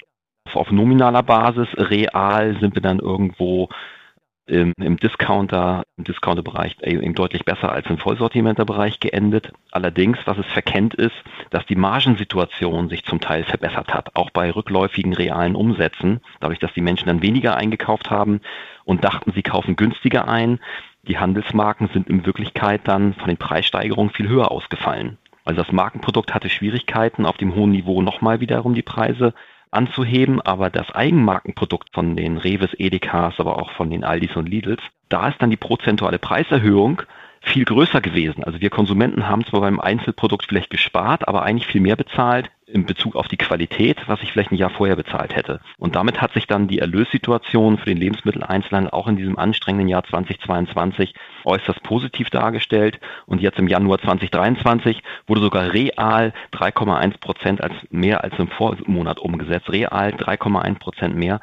Auf 0.53 0.71
nominaler 0.71 1.23
Basis, 1.23 1.67
real 1.77 2.57
sind 2.59 2.75
wir 2.75 2.81
dann 2.81 2.99
irgendwo 2.99 3.69
im, 4.47 4.73
im 4.77 4.97
Discounter, 4.97 5.83
im 5.97 6.05
Discounter-Bereich 6.05 6.77
eben 6.81 7.13
deutlich 7.13 7.45
besser 7.45 7.71
als 7.71 7.87
im 7.89 7.97
Vollsortimenter-Bereich 7.97 8.99
geendet. 8.99 9.51
Allerdings, 9.71 10.17
was 10.25 10.37
es 10.37 10.45
verkennt 10.47 10.93
ist, 10.95 11.15
dass 11.49 11.65
die 11.65 11.75
Margensituation 11.75 12.89
sich 12.89 13.03
zum 13.03 13.19
Teil 13.19 13.43
verbessert 13.43 13.93
hat, 13.93 14.15
auch 14.15 14.29
bei 14.31 14.49
rückläufigen 14.49 15.13
realen 15.13 15.55
Umsätzen, 15.55 16.21
dadurch, 16.39 16.59
dass 16.59 16.73
die 16.73 16.81
Menschen 16.81 17.07
dann 17.07 17.21
weniger 17.21 17.55
eingekauft 17.55 18.09
haben 18.09 18.41
und 18.85 19.03
dachten, 19.03 19.33
sie 19.33 19.43
kaufen 19.43 19.75
günstiger 19.75 20.27
ein. 20.27 20.59
Die 21.03 21.19
Handelsmarken 21.19 21.89
sind 21.93 22.09
in 22.09 22.25
Wirklichkeit 22.25 22.81
dann 22.85 23.13
von 23.13 23.27
den 23.27 23.37
Preissteigerungen 23.37 24.11
viel 24.11 24.29
höher 24.29 24.51
ausgefallen. 24.51 25.17
Also 25.43 25.61
das 25.61 25.71
Markenprodukt 25.71 26.33
hatte 26.33 26.49
Schwierigkeiten, 26.49 27.25
auf 27.25 27.37
dem 27.37 27.55
hohen 27.55 27.71
Niveau 27.71 28.01
nochmal 28.01 28.41
wiederum 28.41 28.73
die 28.73 28.81
Preise 28.81 29.33
anzuheben, 29.71 30.41
aber 30.41 30.69
das 30.69 30.89
Eigenmarkenprodukt 30.91 31.89
von 31.93 32.15
den 32.15 32.37
Reves, 32.37 32.71
Edekas, 32.77 33.35
aber 33.39 33.57
auch 33.57 33.71
von 33.71 33.89
den 33.89 34.03
Aldis 34.03 34.35
und 34.35 34.47
Lidls, 34.47 34.81
da 35.09 35.29
ist 35.29 35.41
dann 35.41 35.49
die 35.49 35.57
prozentuale 35.57 36.19
Preiserhöhung 36.19 37.01
viel 37.41 37.65
größer 37.65 38.01
gewesen. 38.01 38.43
Also 38.43 38.61
wir 38.61 38.69
Konsumenten 38.69 39.27
haben 39.27 39.45
zwar 39.45 39.61
beim 39.61 39.79
Einzelprodukt 39.79 40.45
vielleicht 40.47 40.69
gespart, 40.69 41.27
aber 41.27 41.43
eigentlich 41.43 41.67
viel 41.67 41.81
mehr 41.81 41.95
bezahlt 41.95 42.49
in 42.67 42.85
Bezug 42.85 43.15
auf 43.15 43.29
die 43.29 43.37
Qualität, 43.37 43.97
was 44.07 44.21
ich 44.21 44.31
vielleicht 44.31 44.51
ein 44.51 44.57
Jahr 44.57 44.69
vorher 44.69 44.97
bezahlt 44.97 45.35
hätte. 45.35 45.61
Und 45.77 45.95
damit 45.95 46.21
hat 46.21 46.33
sich 46.33 46.47
dann 46.47 46.67
die 46.67 46.79
Erlössituation 46.79 47.77
für 47.77 47.85
den 47.85 47.97
Lebensmitteleinzelhandel 47.97 48.91
auch 48.91 49.07
in 49.07 49.15
diesem 49.15 49.39
anstrengenden 49.39 49.87
Jahr 49.87 50.03
2022 50.03 51.13
äußerst 51.45 51.81
positiv 51.83 52.29
dargestellt. 52.29 52.99
Und 53.25 53.41
jetzt 53.41 53.57
im 53.57 53.69
Januar 53.69 53.99
2023 53.99 55.01
wurde 55.27 55.41
sogar 55.41 55.71
real 55.71 56.33
3,1 56.51 57.19
Prozent 57.19 57.61
als 57.61 57.73
mehr 57.89 58.23
als 58.23 58.37
im 58.37 58.49
Vormonat 58.49 59.19
umgesetzt. 59.19 59.69
Real 59.71 60.09
3,1 60.11 60.79
Prozent 60.79 61.15
mehr. 61.15 61.39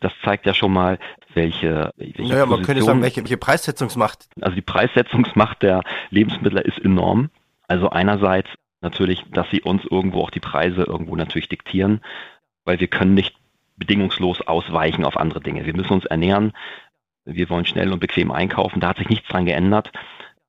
Das 0.00 0.12
zeigt 0.24 0.44
ja 0.44 0.54
schon 0.54 0.72
mal, 0.72 0.98
welche, 1.34 1.90
welche 1.96 2.22
naja, 2.22 2.46
man 2.46 2.62
könnte 2.62 2.82
sagen, 2.82 3.02
welche, 3.02 3.22
welche 3.22 3.36
Preissetzungsmacht. 3.36 4.26
Also 4.40 4.54
die 4.54 4.62
Preissetzungsmacht 4.62 5.62
der 5.62 5.82
Lebensmittel 6.10 6.58
ist 6.60 6.78
enorm. 6.78 7.30
Also 7.68 7.90
einerseits 7.90 8.48
natürlich, 8.80 9.24
dass 9.32 9.48
sie 9.50 9.62
uns 9.62 9.82
irgendwo 9.90 10.22
auch 10.22 10.30
die 10.30 10.40
Preise 10.40 10.82
irgendwo 10.82 11.16
natürlich 11.16 11.48
diktieren, 11.48 12.00
weil 12.64 12.80
wir 12.80 12.88
können 12.88 13.14
nicht 13.14 13.34
bedingungslos 13.76 14.42
ausweichen 14.42 15.04
auf 15.04 15.16
andere 15.16 15.40
Dinge. 15.40 15.66
Wir 15.66 15.74
müssen 15.74 15.92
uns 15.92 16.04
ernähren, 16.04 16.52
wir 17.24 17.48
wollen 17.50 17.66
schnell 17.66 17.92
und 17.92 18.00
bequem 18.00 18.30
einkaufen, 18.30 18.80
da 18.80 18.88
hat 18.88 18.98
sich 18.98 19.08
nichts 19.08 19.28
dran 19.28 19.46
geändert. 19.46 19.90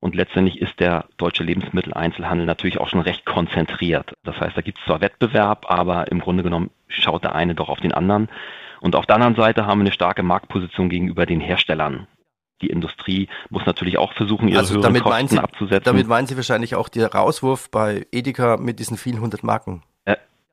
Und 0.01 0.13
letztendlich 0.13 0.61
ist 0.61 0.79
der 0.79 1.05
deutsche 1.17 1.43
Lebensmitteleinzelhandel 1.43 2.45
natürlich 2.45 2.79
auch 2.79 2.89
schon 2.89 2.99
recht 2.99 3.25
konzentriert. 3.25 4.13
Das 4.23 4.39
heißt, 4.39 4.55
da 4.55 4.61
gibt 4.61 4.77
es 4.77 4.85
zwar 4.85 5.01
Wettbewerb, 5.01 5.65
aber 5.67 6.11
im 6.11 6.19
Grunde 6.19 6.43
genommen 6.43 6.69
schaut 6.87 7.23
der 7.23 7.33
eine 7.33 7.55
doch 7.55 7.69
auf 7.69 7.79
den 7.79 7.91
anderen. 7.91 8.29
Und 8.85 8.95
auf 8.95 9.07
der 9.07 9.15
anderen 9.15 9.33
Seite 9.35 9.65
haben 9.65 9.79
wir 9.79 9.85
eine 9.85 9.91
starke 9.91 10.21
Marktposition 10.21 10.89
gegenüber 10.89 11.25
den 11.25 11.39
Herstellern. 11.41 12.05
Die 12.61 12.67
Industrie 12.67 13.29
muss 13.49 13.65
natürlich 13.65 13.97
auch 13.97 14.13
versuchen, 14.13 14.47
ihre 14.47 14.59
also 14.59 14.79
damit 14.79 15.01
Kosten 15.01 15.27
Sie, 15.29 15.39
abzusetzen. 15.39 15.85
Damit 15.85 16.07
meinen 16.07 16.27
Sie 16.27 16.35
wahrscheinlich 16.35 16.75
auch 16.75 16.87
den 16.87 17.05
Rauswurf 17.05 17.71
bei 17.71 18.05
Edeka 18.11 18.57
mit 18.57 18.77
diesen 18.77 18.97
vielen 18.97 19.21
hundert 19.21 19.43
Marken. 19.43 19.81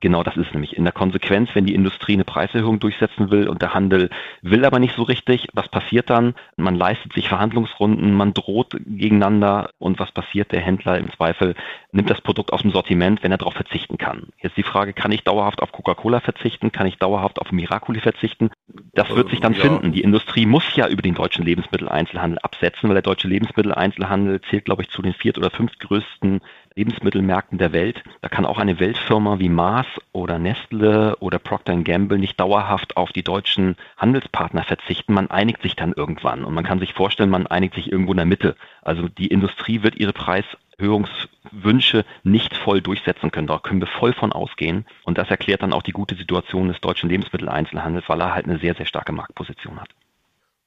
Genau, 0.03 0.25
das 0.25 0.37
ist 0.37 0.53
nämlich 0.53 0.77
in 0.77 0.83
der 0.83 0.93
Konsequenz, 0.93 1.51
wenn 1.55 1.65
die 1.65 1.77
Industrie 1.77 2.15
eine 2.15 2.25
Preiserhöhung 2.25 2.81
durchsetzen 2.81 3.31
will 3.31 3.49
und 3.49 3.63
der 3.63 3.73
Handel 3.73 4.11
will 4.43 4.65
aber 4.65 4.81
nicht 4.81 4.97
so 4.97 5.05
richtig, 5.05 5.47
was 5.55 5.69
passiert 5.69 6.11
dann? 6.11 6.35
Man 6.57 6.75
leistet 6.75 7.13
sich 7.13 7.29
Verhandlungsrunden, 7.29 8.13
man 8.13 8.35
droht 8.35 8.77
gegeneinander 8.85 9.71
und 9.79 10.01
was 10.01 10.11
passiert? 10.11 10.51
Der 10.51 10.61
Händler 10.61 10.99
im 10.99 11.13
Zweifel 11.13 11.55
nimmt 11.93 12.11
das 12.11 12.21
Produkt 12.21 12.53
aus 12.53 12.63
dem 12.63 12.73
Sortiment, 12.73 13.23
wenn 13.23 13.31
er 13.31 13.39
darauf 13.39 13.55
verzichten 13.55 13.97
kann. 13.97 14.31
Jetzt 14.43 14.57
die 14.57 14.65
Frage, 14.65 14.93
kann 14.93 15.13
ich 15.13 15.23
dauerhaft 15.23 15.63
auf 15.63 15.71
Coca-Cola 15.71 16.19
verzichten? 16.19 16.73
Kann 16.73 16.89
ich 16.89 16.99
dauerhaft 16.99 17.41
auf 17.41 17.53
Miraculi 17.53 18.01
verzichten? 18.01 18.51
Das 18.95 19.09
wird 19.15 19.31
sich 19.31 19.39
dann 19.39 19.55
ja. 19.55 19.61
finden. 19.61 19.93
Die 19.93 20.01
Industrie 20.01 20.47
muss 20.47 20.65
ja 20.75 20.89
über 20.89 21.03
den 21.03 21.15
deutschen 21.15 21.45
Lebensmitteleinzelhandel 21.45 22.41
absetzen, 22.41 22.89
weil 22.89 22.95
der 22.95 23.03
deutsche 23.03 23.29
Lebensmitteleinzelhandel 23.29 24.41
zählt, 24.51 24.65
glaube 24.65 24.83
ich, 24.83 24.91
zu 24.91 25.01
den 25.01 25.15
viert- 25.15 25.39
oder 25.39 25.51
fünftgrößten 25.51 26.41
Lebensmittelmärkten 26.75 27.59
der 27.59 27.73
Welt. 27.73 28.03
Da 28.21 28.29
kann 28.29 28.47
auch 28.47 28.59
eine 28.59 28.81
Weltfirma 28.81 29.39
wie 29.39 29.49
Mars 29.49 29.87
oder 30.13 30.39
Nestle 30.39 31.17
oder 31.17 31.39
Procter 31.39 31.77
Gamble 31.77 32.19
nicht 32.19 32.39
dauerhaft 32.39 32.97
auf 32.97 33.13
die 33.13 33.23
deutschen 33.23 33.77
Handelspartner 33.97 34.65
verzichten. 34.65 35.15
Man 35.15 35.31
einigt 35.31 35.63
sich 35.63 35.77
dann 35.77 35.93
irgendwann 35.93 36.45
und 36.45 36.55
man 36.55 36.65
kann 36.65 36.79
sich 36.79 36.95
vorstellen, 36.95 37.31
man 37.31 37.47
einigt 37.47 37.75
sich 37.75 37.91
irgendwo 37.91 38.13
in 38.13 38.19
der 38.19 38.27
Mitte. 38.27 38.57
Also 38.83 39.09
die 39.09 39.29
Industrie 39.29 39.83
wird 39.83 39.97
ihre 39.97 40.13
Preiserhöhungswünsche 40.13 42.05
nicht 42.23 42.57
voll 42.57 42.81
durchsetzen 42.81 43.31
können. 43.31 43.47
Da 43.47 43.59
können 43.59 43.81
wir 43.81 43.89
voll 43.89 44.13
von 44.13 44.33
ausgehen. 44.33 44.87
Und 45.05 45.19
das 45.19 45.31
erklärt 45.31 45.63
dann 45.63 45.73
auch 45.73 45.83
die 45.83 45.93
gute 45.93 46.15
Situation 46.15 46.69
des 46.69 46.81
deutschen 46.81 47.09
Lebensmitteleinzelhandels, 47.09 48.09
weil 48.09 48.21
er 48.21 48.35
halt 48.35 48.47
eine 48.47 48.59
sehr, 48.59 48.75
sehr 48.75 48.87
starke 48.87 49.13
Marktposition 49.13 49.81
hat. 49.81 49.91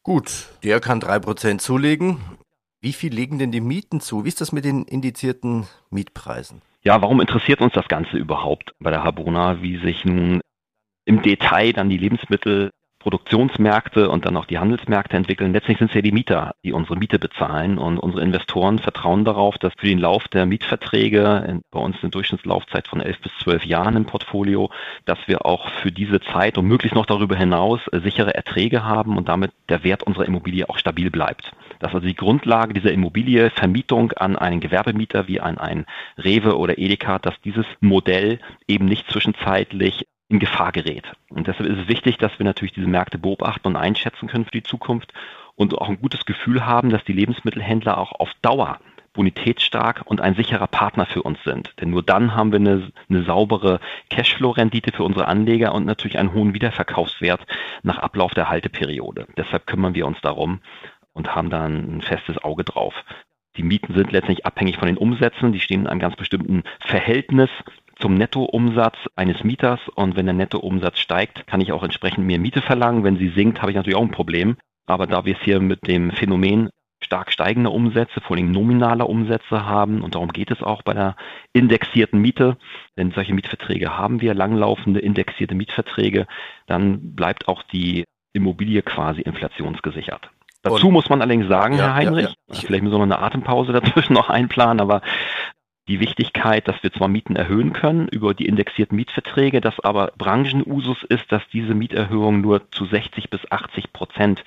Gut, 0.04 0.50
der 0.64 0.80
kann 0.80 1.02
3% 1.02 1.58
zulegen. 1.58 2.20
Wie 2.80 2.94
viel 2.94 3.12
legen 3.12 3.40
denn 3.40 3.52
die 3.52 3.62
Mieten 3.62 4.00
zu? 4.00 4.26
Wie 4.26 4.28
ist 4.28 4.42
das 4.42 4.52
mit 4.52 4.64
den 4.64 4.84
indizierten 4.84 5.66
Mietpreisen? 5.90 6.62
Ja, 6.86 7.02
warum 7.02 7.20
interessiert 7.20 7.62
uns 7.62 7.74
das 7.74 7.88
Ganze 7.88 8.16
überhaupt 8.16 8.76
bei 8.80 8.92
der 8.92 9.04
Habona, 9.04 9.62
wie 9.64 9.78
sich 9.78 10.06
nun 10.06 10.42
im 11.06 11.24
Detail 11.24 11.74
dann 11.74 11.90
die 11.90 11.98
Lebensmittel 11.98 12.72
Produktionsmärkte 13.06 14.10
und 14.10 14.26
dann 14.26 14.36
auch 14.36 14.48
die 14.48 14.58
Handelsmärkte 14.58 15.16
entwickeln. 15.16 15.54
Letztlich 15.54 15.78
sind 15.78 15.90
es 15.90 15.94
ja 15.94 16.02
die 16.02 16.12
Mieter, 16.12 16.56
die 16.64 16.74
unsere 16.74 16.98
Miete 16.98 17.20
bezahlen 17.20 17.78
und 17.78 18.00
unsere 18.00 18.24
Investoren 18.24 18.80
vertrauen 18.80 19.24
darauf, 19.24 19.60
dass 19.60 19.74
für 19.78 19.86
den 19.86 20.00
Lauf 20.00 20.28
der 20.30 20.48
Mietverträge, 20.48 21.62
bei 21.70 21.80
uns 21.80 21.98
eine 22.02 22.10
Durchschnittslaufzeit 22.10 22.88
von 22.88 23.02
elf 23.02 23.22
bis 23.22 23.32
zwölf 23.44 23.64
Jahren 23.64 23.96
im 23.96 24.06
Portfolio, 24.06 24.72
dass 25.06 25.20
wir 25.28 25.46
auch 25.46 25.70
für 25.84 25.92
diese 25.92 26.20
Zeit 26.20 26.58
und 26.58 26.66
möglichst 26.66 26.96
noch 26.96 27.06
darüber 27.06 27.36
hinaus 27.36 27.80
äh, 27.92 28.00
sichere 28.00 28.34
Erträge 28.34 28.84
haben 28.84 29.18
und 29.18 29.30
damit 29.30 29.52
der 29.70 29.84
Wert 29.84 30.02
unserer 30.02 30.26
Immobilie 30.26 30.68
auch 30.68 30.80
stabil 30.80 31.12
bleibt. 31.12 31.52
Das 31.78 31.92
ist 31.92 31.96
also 31.96 32.08
die 32.08 32.16
Grundlage 32.16 32.74
dieser 32.74 32.92
Immobilie, 32.92 33.52
Vermietung 33.52 34.14
an 34.14 34.36
einen 34.36 34.62
Gewerbemieter 34.62 35.28
wie 35.28 35.40
an 35.40 35.60
einen 35.60 35.86
Rewe 36.18 36.58
oder 36.58 36.80
Edeka, 36.80 37.20
dass 37.20 37.40
dieses 37.42 37.68
Modell 37.82 38.40
eben 38.68 38.86
nicht 38.86 39.12
zwischenzeitlich 39.12 40.08
in 40.28 40.40
Gefahr 40.40 40.72
gerät. 40.72 41.06
Und 41.30 41.48
deshalb 41.48 41.70
ist 41.70 41.80
es 41.80 41.88
wichtig, 41.88 42.18
dass 42.18 42.38
wir 42.40 42.46
natürlich 42.46 42.74
diese 42.74 42.88
Märkte 42.88 43.18
beobachten 43.18 43.68
und 43.68 43.76
einschätzen 43.76 44.28
können 44.28 44.46
für 44.46 44.52
die 44.52 44.64
Zukunft 44.64 45.14
und 45.56 45.78
auch 45.78 45.90
ein 45.90 46.02
gutes 46.02 46.26
Gefühl 46.26 46.66
haben, 46.66 46.90
dass 46.90 47.04
die 47.04 47.14
Lebensmittelhändler 47.14 47.98
auch 47.98 48.12
auf 48.14 48.32
Dauer 48.42 48.80
bonitätsstark 49.14 50.02
und 50.06 50.22
ein 50.22 50.36
sicherer 50.36 50.68
Partner 50.68 51.06
für 51.06 51.24
uns 51.24 51.42
sind. 51.44 51.74
Denn 51.80 51.90
nur 51.90 52.04
dann 52.04 52.36
haben 52.36 52.52
wir 52.52 52.60
eine, 52.60 52.92
eine 53.10 53.24
saubere 53.24 53.80
Cashflow-Rendite 54.10 54.92
für 54.92 55.04
unsere 55.04 55.28
Anleger 55.28 55.74
und 55.74 55.86
natürlich 55.86 56.20
einen 56.20 56.34
hohen 56.34 56.54
Wiederverkaufswert 56.54 57.42
nach 57.82 57.98
Ablauf 57.98 58.34
der 58.34 58.50
Halteperiode. 58.50 59.28
Deshalb 59.38 59.68
kümmern 59.68 59.96
wir 59.96 60.06
uns 60.06 60.20
darum 60.22 60.60
und 61.14 61.34
haben 61.34 61.50
da 61.50 61.64
ein 61.64 62.02
festes 62.02 62.38
Auge 62.44 62.66
drauf. 62.66 62.94
Die 63.58 63.64
Mieten 63.64 63.94
sind 63.96 64.12
letztlich 64.12 64.46
abhängig 64.46 64.78
von 64.78 64.88
den 64.88 64.98
Umsätzen, 64.98 65.54
die 65.54 65.62
stehen 65.62 65.82
in 65.82 65.88
einem 65.88 66.02
ganz 66.02 66.18
bestimmten 66.18 66.64
Verhältnis 66.82 67.50
zum 68.00 68.16
Nettoumsatz 68.16 68.96
eines 69.16 69.44
Mieters 69.44 69.80
und 69.96 70.16
wenn 70.16 70.26
der 70.26 70.34
Nettoumsatz 70.34 71.00
steigt, 71.00 71.48
kann 71.48 71.62
ich 71.62 71.72
auch 71.72 71.84
entsprechend 71.84 72.26
mehr 72.26 72.40
Miete 72.40 72.62
verlangen. 72.62 73.04
Wenn 73.04 73.18
sie 73.18 73.30
sinkt, 73.30 73.62
habe 73.62 73.72
ich 73.72 73.78
natürlich 73.78 73.98
auch 73.98 74.04
ein 74.04 74.12
Problem. 74.12 74.58
Aber 74.86 75.08
da 75.08 75.26
wir 75.26 75.36
es 75.36 75.42
hier 75.42 75.60
mit 75.60 75.88
dem 75.88 76.12
Phänomen 76.12 76.70
stark 77.04 77.32
steigender 77.32 77.72
Umsätze, 77.72 78.22
vor 78.22 78.36
allem 78.36 78.52
nominaler 78.52 79.10
Umsätze 79.10 79.66
haben, 79.66 80.02
und 80.02 80.16
darum 80.16 80.30
geht 80.30 80.52
es 80.52 80.64
auch 80.64 80.82
bei 80.82 80.94
der 80.94 81.16
indexierten 81.54 82.20
Miete, 82.20 82.58
denn 82.98 83.12
solche 83.12 83.34
Mietverträge 83.34 83.98
haben 83.98 84.22
wir, 84.22 84.34
langlaufende 84.34 85.00
indexierte 85.00 85.56
Mietverträge, 85.56 86.28
dann 86.68 87.16
bleibt 87.16 87.48
auch 87.48 87.64
die 87.64 88.06
Immobilie 88.34 88.82
quasi 88.82 89.22
inflationsgesichert. 89.22 90.30
Dazu 90.64 90.88
und, 90.88 90.94
muss 90.94 91.10
man 91.10 91.22
allerdings 91.22 91.48
sagen, 91.48 91.78
ja, 91.78 91.86
Herr 91.86 91.96
Heinrich, 91.96 92.26
ja, 92.26 92.34
ja. 92.50 92.60
vielleicht 92.60 92.84
müssen 92.84 92.96
wir 92.96 93.06
noch 93.06 93.18
eine 93.18 93.26
Atempause 93.26 93.72
dazwischen 93.72 94.14
noch 94.14 94.30
einplanen, 94.30 94.82
aber 94.82 95.02
die 95.88 96.00
Wichtigkeit, 96.00 96.68
dass 96.68 96.82
wir 96.82 96.92
zwar 96.92 97.08
Mieten 97.08 97.36
erhöhen 97.36 97.74
können 97.74 98.08
über 98.08 98.34
die 98.34 98.48
indexierten 98.48 98.96
Mietverträge, 98.96 99.62
dass 99.62 99.80
aber 99.80 100.12
Branchenusus 100.18 101.04
ist, 101.04 101.32
dass 101.32 101.44
diese 101.54 101.76
Mieterhöhungen 101.76 102.42
nur 102.42 102.72
zu 102.72 102.86
60 102.86 103.30
bis 103.30 103.40
80 103.52 103.94
Prozent 103.94 104.44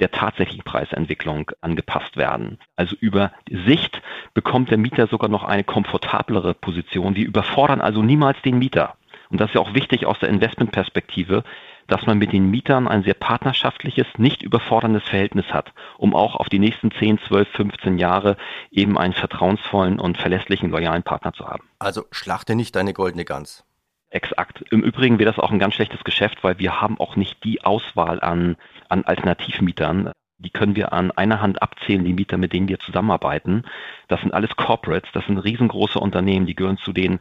der 0.00 0.10
tatsächlichen 0.10 0.64
Preisentwicklung 0.64 1.50
angepasst 1.60 2.16
werden. 2.16 2.58
Also 2.76 2.96
über 3.00 3.32
Sicht 3.48 4.02
bekommt 4.34 4.70
der 4.70 4.78
Mieter 4.78 5.06
sogar 5.06 5.30
noch 5.30 5.44
eine 5.44 5.64
komfortablere 5.64 6.54
Position. 6.54 7.16
Wir 7.16 7.26
überfordern 7.26 7.80
also 7.80 8.02
niemals 8.02 8.40
den 8.42 8.58
Mieter. 8.58 8.96
Und 9.30 9.40
das 9.40 9.48
ist 9.48 9.54
ja 9.54 9.60
auch 9.62 9.74
wichtig 9.74 10.04
aus 10.04 10.18
der 10.18 10.28
Investmentperspektive, 10.28 11.42
dass 11.86 12.06
man 12.06 12.18
mit 12.18 12.32
den 12.32 12.50
Mietern 12.50 12.88
ein 12.88 13.02
sehr 13.02 13.14
partnerschaftliches, 13.14 14.06
nicht 14.16 14.42
überforderndes 14.42 15.04
Verhältnis 15.04 15.46
hat, 15.52 15.72
um 15.98 16.14
auch 16.14 16.36
auf 16.36 16.48
die 16.48 16.58
nächsten 16.58 16.90
10, 16.90 17.18
12, 17.26 17.48
15 17.48 17.98
Jahre 17.98 18.36
eben 18.70 18.98
einen 18.98 19.14
vertrauensvollen 19.14 19.98
und 19.98 20.18
verlässlichen, 20.18 20.70
loyalen 20.70 21.02
Partner 21.02 21.32
zu 21.32 21.46
haben. 21.46 21.64
Also 21.78 22.04
schlachte 22.10 22.54
nicht 22.54 22.76
deine 22.76 22.92
goldene 22.92 23.24
Gans. 23.24 23.64
Exakt. 24.10 24.62
Im 24.70 24.82
Übrigen 24.82 25.18
wäre 25.18 25.30
das 25.30 25.42
auch 25.42 25.50
ein 25.50 25.58
ganz 25.58 25.74
schlechtes 25.74 26.04
Geschäft, 26.04 26.44
weil 26.44 26.58
wir 26.58 26.80
haben 26.82 27.00
auch 27.00 27.16
nicht 27.16 27.42
die 27.44 27.64
Auswahl 27.64 28.20
an, 28.20 28.56
an 28.90 29.04
Alternativmietern. 29.04 30.12
Die 30.36 30.50
können 30.50 30.76
wir 30.76 30.92
an 30.92 31.12
einer 31.12 31.40
Hand 31.40 31.62
abzählen, 31.62 32.04
die 32.04 32.12
Mieter, 32.12 32.36
mit 32.36 32.52
denen 32.52 32.68
wir 32.68 32.78
zusammenarbeiten. 32.78 33.64
Das 34.08 34.20
sind 34.20 34.34
alles 34.34 34.54
Corporates, 34.56 35.10
das 35.14 35.24
sind 35.24 35.38
riesengroße 35.38 35.98
Unternehmen, 35.98 36.46
die 36.46 36.54
gehören 36.54 36.78
zu 36.78 36.92
den, 36.92 37.20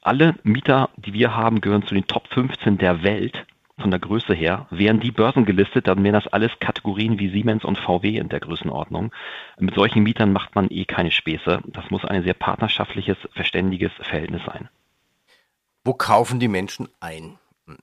alle 0.00 0.34
Mieter, 0.42 0.90
die 0.96 1.12
wir 1.12 1.36
haben, 1.36 1.60
gehören 1.60 1.86
zu 1.86 1.94
den 1.94 2.08
Top 2.08 2.26
15 2.28 2.78
der 2.78 3.04
Welt 3.04 3.46
von 3.78 3.90
der 3.90 4.00
Größe 4.00 4.34
her. 4.34 4.66
Wären 4.70 5.00
die 5.00 5.10
Börsen 5.10 5.44
gelistet, 5.44 5.86
dann 5.88 6.02
wären 6.04 6.14
das 6.14 6.26
alles 6.26 6.52
Kategorien 6.60 7.18
wie 7.18 7.30
Siemens 7.30 7.64
und 7.64 7.78
VW 7.78 8.16
in 8.16 8.28
der 8.28 8.40
Größenordnung. 8.40 9.12
Mit 9.58 9.74
solchen 9.74 10.02
Mietern 10.02 10.32
macht 10.32 10.54
man 10.54 10.70
eh 10.70 10.84
keine 10.84 11.10
Späße. 11.10 11.60
Das 11.66 11.90
muss 11.90 12.04
ein 12.04 12.22
sehr 12.22 12.34
partnerschaftliches, 12.34 13.16
verständiges 13.32 13.92
Verhältnis 14.00 14.42
sein. 14.46 14.68
Wo 15.84 15.94
kaufen 15.94 16.38
die 16.38 16.48
Menschen 16.48 16.88
ein? 17.00 17.38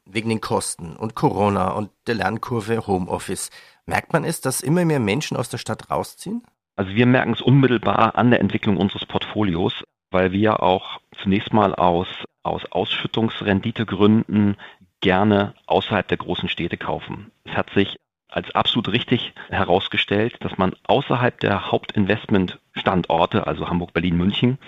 Wegen 0.06 0.30
den 0.30 0.42
Kosten 0.42 0.96
und 0.96 1.16
Corona 1.16 1.72
und 1.72 1.90
der 2.06 2.16
Lernkurve 2.16 2.86
Homeoffice. 2.86 3.50
Merkt 3.86 4.14
man 4.14 4.24
es, 4.24 4.42
dass 4.42 4.62
immer 4.62 4.86
mehr 4.86 5.00
Menschen 5.00 5.38
aus 5.38 5.50
der 5.50 5.58
Stadt 5.58 5.90
rausziehen? 5.90 6.44
Also 6.76 6.94
wir 6.94 7.06
merken 7.06 7.34
es 7.34 7.42
unmittelbar 7.42 8.16
an 8.16 8.30
der 8.30 8.40
Entwicklung 8.40 8.78
unseres 8.78 9.06
Portfolios, 9.06 9.84
weil 10.12 10.32
wir 10.32 10.62
auch 10.64 11.00
zunächst 11.22 11.54
mal 11.54 11.76
aus, 11.76 12.08
aus 12.44 12.66
Ausschüttungsrenditegründen 12.72 14.58
gerne 15.02 15.54
außerhalb 15.66 16.08
der 16.08 16.18
großen 16.18 16.50
Städte 16.50 16.78
kaufen. 16.78 17.32
Es 17.44 17.54
hat 17.54 17.70
sich 17.72 17.98
als 18.30 18.54
absolut 18.54 18.92
richtig 18.92 19.34
herausgestellt, 19.50 20.36
dass 20.42 20.58
man 20.58 20.74
außerhalb 20.84 21.40
der 21.40 21.72
Hauptinvestmentstandorte, 21.72 23.48
also 23.48 23.70
Hamburg, 23.70 23.94
Berlin, 23.94 24.18
München, 24.18 24.60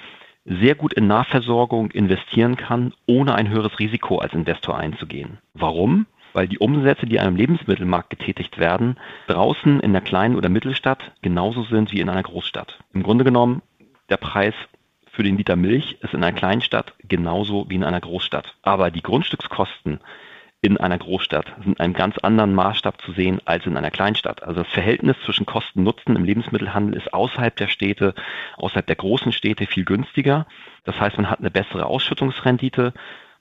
sehr 0.45 0.73
gut 0.73 0.93
in 0.93 1.05
Nahversorgung 1.07 1.91
investieren 1.91 2.57
kann, 2.57 2.93
ohne 3.05 3.35
ein 3.35 3.49
höheres 3.49 3.77
Risiko 3.77 4.17
als 4.17 4.33
Investor 4.33 4.77
einzugehen. 4.77 5.37
Warum? 5.53 6.07
Weil 6.33 6.47
die 6.47 6.57
Umsätze, 6.57 7.05
die 7.05 7.19
einem 7.19 7.35
Lebensmittelmarkt 7.35 8.09
getätigt 8.09 8.57
werden, 8.57 8.97
draußen 9.27 9.79
in 9.81 9.91
der 9.91 10.01
kleinen 10.01 10.35
oder 10.35 10.49
Mittelstadt 10.49 11.11
genauso 11.21 11.63
sind 11.63 11.91
wie 11.91 11.99
in 11.99 12.09
einer 12.09 12.23
Großstadt. 12.23 12.79
Im 12.93 13.03
Grunde 13.03 13.23
genommen, 13.23 13.61
der 14.09 14.17
Preis 14.17 14.55
für 15.21 15.27
den 15.27 15.37
Liter 15.37 15.55
Milch 15.55 15.99
ist 16.01 16.15
in 16.15 16.23
einer 16.23 16.35
kleinen 16.35 16.61
Stadt 16.61 16.95
genauso 17.07 17.69
wie 17.69 17.75
in 17.75 17.83
einer 17.83 17.99
Großstadt. 17.99 18.55
Aber 18.63 18.89
die 18.89 19.03
Grundstückskosten 19.03 19.99
in 20.63 20.77
einer 20.77 20.97
Großstadt 20.97 21.45
sind 21.63 21.79
einem 21.79 21.93
ganz 21.93 22.17
anderen 22.17 22.55
Maßstab 22.55 22.99
zu 23.01 23.11
sehen 23.11 23.39
als 23.45 23.67
in 23.67 23.77
einer 23.77 23.91
Kleinstadt. 23.91 24.41
Also 24.41 24.63
das 24.63 24.71
Verhältnis 24.71 25.15
zwischen 25.23 25.45
Kosten-Nutzen 25.45 26.15
im 26.15 26.23
Lebensmittelhandel 26.23 26.97
ist 26.97 27.13
außerhalb 27.13 27.55
der 27.55 27.67
Städte, 27.67 28.15
außerhalb 28.57 28.87
der 28.87 28.95
großen 28.95 29.31
Städte 29.31 29.67
viel 29.67 29.85
günstiger. 29.85 30.47
Das 30.85 30.99
heißt, 30.99 31.17
man 31.17 31.29
hat 31.29 31.37
eine 31.37 31.51
bessere 31.51 31.85
Ausschüttungsrendite, 31.85 32.91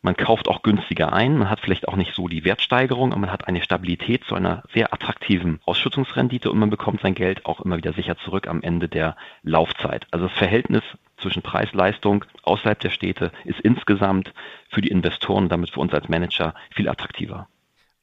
man 0.02 0.16
kauft 0.16 0.48
auch 0.48 0.60
günstiger 0.62 1.14
ein, 1.14 1.38
man 1.38 1.48
hat 1.48 1.60
vielleicht 1.60 1.88
auch 1.88 1.96
nicht 1.96 2.14
so 2.14 2.28
die 2.28 2.44
Wertsteigerung, 2.44 3.12
aber 3.12 3.20
man 3.22 3.32
hat 3.32 3.48
eine 3.48 3.62
Stabilität 3.62 4.24
zu 4.24 4.34
einer 4.34 4.64
sehr 4.74 4.92
attraktiven 4.92 5.60
Ausschüttungsrendite 5.64 6.50
und 6.50 6.58
man 6.58 6.70
bekommt 6.70 7.00
sein 7.00 7.14
Geld 7.14 7.46
auch 7.46 7.60
immer 7.60 7.78
wieder 7.78 7.94
sicher 7.94 8.18
zurück 8.18 8.48
am 8.48 8.62
Ende 8.62 8.88
der 8.88 9.16
Laufzeit. 9.42 10.06
Also 10.10 10.26
das 10.26 10.36
Verhältnis 10.36 10.82
zwischen 11.20 11.42
Preis-Leistung 11.42 12.24
außerhalb 12.42 12.78
der 12.80 12.90
Städte 12.90 13.32
ist 13.44 13.60
insgesamt 13.60 14.32
für 14.70 14.80
die 14.80 14.88
Investoren, 14.88 15.48
damit 15.48 15.70
für 15.70 15.80
uns 15.80 15.92
als 15.92 16.08
Manager 16.08 16.54
viel 16.74 16.88
attraktiver. 16.88 17.48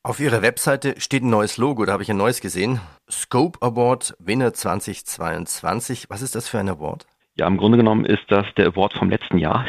Auf 0.04 0.20
Ihrer 0.20 0.42
Webseite 0.42 1.00
steht 1.02 1.24
ein 1.24 1.30
neues 1.30 1.58
Logo, 1.58 1.86
da 1.86 1.92
habe 1.94 2.04
ich 2.04 2.10
ein 2.10 2.18
neues 2.18 2.40
gesehen. 2.40 2.80
Scope 3.12 3.60
Award 3.62 4.16
Winner 4.20 4.54
2022. 4.54 6.06
Was 6.10 6.22
ist 6.22 6.36
das 6.36 6.48
für 6.48 6.60
ein 6.60 6.70
Award? 6.70 7.06
Ja, 7.36 7.46
im 7.46 7.58
Grunde 7.58 7.78
genommen 7.78 8.06
ist 8.06 8.24
das 8.30 8.46
der 8.56 8.68
Award 8.68 8.94
vom 8.94 9.10
letzten 9.10 9.38
Jahr. 9.38 9.66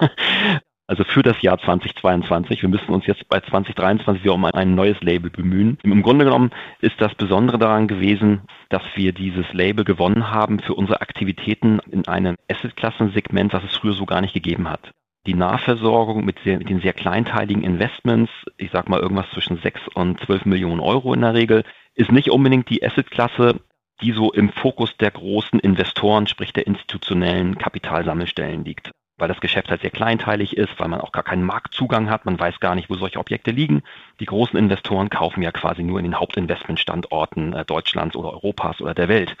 also 0.90 1.04
für 1.04 1.22
das 1.22 1.40
Jahr 1.40 1.56
2022. 1.56 2.62
Wir 2.62 2.68
müssen 2.68 2.90
uns 2.90 3.06
jetzt 3.06 3.28
bei 3.28 3.38
2023 3.38 4.24
wieder 4.24 4.34
um 4.34 4.44
ein 4.44 4.74
neues 4.74 5.00
Label 5.02 5.30
bemühen. 5.30 5.78
Im 5.84 6.02
Grunde 6.02 6.24
genommen 6.24 6.50
ist 6.80 7.00
das 7.00 7.14
Besondere 7.14 7.58
daran 7.58 7.86
gewesen, 7.86 8.40
dass 8.70 8.82
wir 8.96 9.12
dieses 9.12 9.52
Label 9.52 9.84
gewonnen 9.84 10.32
haben 10.32 10.58
für 10.58 10.74
unsere 10.74 11.00
Aktivitäten 11.00 11.78
in 11.92 12.08
einem 12.08 12.36
Asset-Klassensegment, 12.50 13.52
was 13.52 13.62
es 13.62 13.76
früher 13.76 13.92
so 13.92 14.04
gar 14.04 14.20
nicht 14.20 14.34
gegeben 14.34 14.68
hat. 14.68 14.90
Die 15.28 15.34
Nahversorgung 15.34 16.24
mit, 16.24 16.40
sehr, 16.42 16.58
mit 16.58 16.68
den 16.68 16.80
sehr 16.80 16.92
kleinteiligen 16.92 17.62
Investments, 17.62 18.32
ich 18.56 18.72
sag 18.72 18.88
mal 18.88 18.98
irgendwas 18.98 19.30
zwischen 19.32 19.58
6 19.58 19.82
und 19.94 20.18
12 20.18 20.44
Millionen 20.44 20.80
Euro 20.80 21.14
in 21.14 21.20
der 21.20 21.34
Regel, 21.34 21.62
ist 21.94 22.10
nicht 22.10 22.32
unbedingt 22.32 22.68
die 22.68 22.84
Asset-Klasse, 22.84 23.60
die 24.02 24.10
so 24.10 24.32
im 24.32 24.48
Fokus 24.48 24.96
der 24.96 25.12
großen 25.12 25.60
Investoren, 25.60 26.26
sprich 26.26 26.52
der 26.52 26.66
institutionellen 26.66 27.58
Kapitalsammelstellen 27.58 28.64
liegt 28.64 28.90
weil 29.20 29.28
das 29.28 29.40
Geschäft 29.40 29.70
halt 29.70 29.82
sehr 29.82 29.90
kleinteilig 29.90 30.56
ist, 30.56 30.78
weil 30.78 30.88
man 30.88 31.00
auch 31.00 31.12
gar 31.12 31.22
keinen 31.22 31.44
Marktzugang 31.44 32.10
hat, 32.10 32.24
man 32.24 32.38
weiß 32.38 32.60
gar 32.60 32.74
nicht, 32.74 32.90
wo 32.90 32.94
solche 32.94 33.18
Objekte 33.18 33.50
liegen. 33.50 33.82
Die 34.18 34.26
großen 34.26 34.58
Investoren 34.58 35.10
kaufen 35.10 35.42
ja 35.42 35.52
quasi 35.52 35.82
nur 35.82 35.98
in 35.98 36.04
den 36.04 36.18
Hauptinvestmentstandorten 36.18 37.52
äh, 37.52 37.64
Deutschlands 37.64 38.16
oder 38.16 38.32
Europas 38.32 38.80
oder 38.80 38.94
der 38.94 39.08
Welt. 39.08 39.36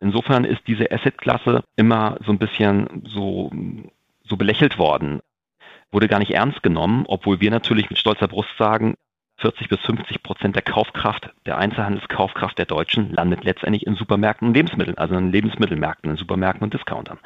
Insofern 0.00 0.44
ist 0.44 0.66
diese 0.66 0.90
Assetklasse 0.90 1.62
immer 1.76 2.16
so 2.24 2.32
ein 2.32 2.38
bisschen 2.38 3.02
so, 3.04 3.52
so 4.24 4.36
belächelt 4.36 4.78
worden, 4.78 5.20
wurde 5.92 6.08
gar 6.08 6.18
nicht 6.18 6.32
ernst 6.32 6.62
genommen, 6.62 7.04
obwohl 7.06 7.40
wir 7.40 7.50
natürlich 7.50 7.90
mit 7.90 7.98
stolzer 7.98 8.28
Brust 8.28 8.56
sagen, 8.58 8.96
40 9.40 9.68
bis 9.68 9.80
50 9.80 10.22
Prozent 10.22 10.54
der 10.54 10.62
Kaufkraft, 10.62 11.30
der 11.46 11.58
Einzelhandelskaufkraft 11.58 12.58
der 12.58 12.66
Deutschen 12.66 13.12
landet 13.12 13.44
letztendlich 13.44 13.86
in 13.86 13.94
Supermärkten 13.94 14.48
und 14.48 14.54
Lebensmitteln, 14.54 14.98
also 14.98 15.16
in 15.16 15.32
Lebensmittelmärkten, 15.32 16.10
in 16.10 16.16
Supermärkten 16.16 16.64
und 16.64 16.74
Discountern. 16.74 17.18